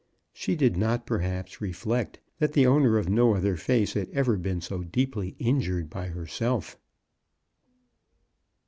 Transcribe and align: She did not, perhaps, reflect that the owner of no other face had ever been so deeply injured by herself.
She 0.33 0.55
did 0.55 0.77
not, 0.77 1.05
perhaps, 1.05 1.61
reflect 1.61 2.19
that 2.39 2.53
the 2.53 2.65
owner 2.65 2.97
of 2.97 3.07
no 3.07 3.35
other 3.35 3.55
face 3.55 3.93
had 3.93 4.09
ever 4.09 4.35
been 4.35 4.59
so 4.59 4.81
deeply 4.81 5.35
injured 5.37 5.91
by 5.91 6.07
herself. 6.07 6.75